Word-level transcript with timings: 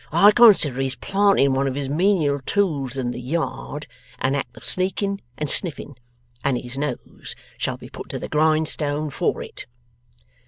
I 0.11 0.31
consider 0.31 0.81
his 0.81 0.95
planting 0.95 1.53
one 1.53 1.67
of 1.67 1.75
his 1.75 1.87
menial 1.87 2.39
tools 2.43 2.97
in 2.97 3.11
the 3.11 3.21
yard, 3.21 3.85
an 4.17 4.33
act 4.33 4.57
of 4.57 4.65
sneaking 4.65 5.21
and 5.37 5.47
sniffing. 5.47 5.95
And 6.43 6.57
his 6.57 6.75
nose 6.75 7.35
shall 7.59 7.77
be 7.77 7.87
put 7.91 8.09
to 8.09 8.17
the 8.17 8.27
grindstone 8.27 9.11
for 9.11 9.43
it. 9.43 9.67